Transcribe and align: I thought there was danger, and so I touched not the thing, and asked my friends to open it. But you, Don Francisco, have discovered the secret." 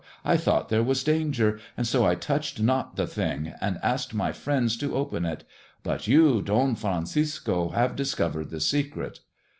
I 0.25 0.35
thought 0.35 0.69
there 0.69 0.81
was 0.81 1.03
danger, 1.03 1.59
and 1.77 1.85
so 1.85 2.03
I 2.07 2.15
touched 2.15 2.59
not 2.59 2.95
the 2.95 3.05
thing, 3.05 3.53
and 3.61 3.77
asked 3.83 4.15
my 4.15 4.31
friends 4.31 4.75
to 4.77 4.95
open 4.95 5.25
it. 5.25 5.43
But 5.83 6.07
you, 6.07 6.41
Don 6.41 6.73
Francisco, 6.73 7.69
have 7.69 7.95
discovered 7.95 8.49
the 8.49 8.61
secret." 8.61 9.19